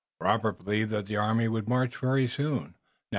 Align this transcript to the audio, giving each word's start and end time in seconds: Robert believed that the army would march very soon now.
Robert 0.19 0.57
believed 0.57 0.89
that 0.89 1.05
the 1.05 1.15
army 1.17 1.47
would 1.47 1.69
march 1.69 1.95
very 1.97 2.25
soon 2.27 2.63
now. 2.63 2.73